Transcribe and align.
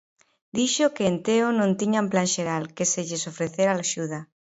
Dixo 0.57 0.93
que 0.95 1.05
en 1.11 1.17
Teo 1.25 1.47
non 1.59 1.71
tiñan 1.79 2.05
plan 2.11 2.27
xeral, 2.35 2.63
que 2.75 2.85
se 2.91 3.01
lles 3.07 3.27
ofrecera 3.31 3.71
axuda. 3.75 4.19